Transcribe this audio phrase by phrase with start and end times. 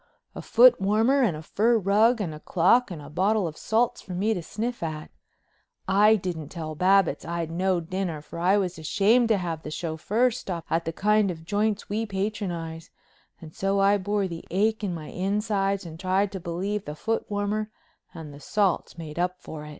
[0.33, 4.15] A footwarmer and a fur rug and a clock and a bottle of salts for
[4.15, 5.11] me to sniff at.
[5.87, 9.69] I didn't tell Babbitts I'd had no dinner, for I was ashamed to have the
[9.69, 12.89] chauffeur stop at the kind of joints we patronize,
[13.39, 17.69] and so I bore the ache in my insides and tried to believe the footwarmer
[18.11, 19.69] and the salts made up for it.